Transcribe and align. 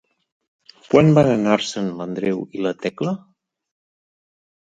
Quan 0.93 1.11
van 1.17 1.29
anar-se'n 1.33 1.91
l'Andreu 1.99 2.41
i 2.59 2.65
la 2.67 2.73
Tecla? 2.87 3.15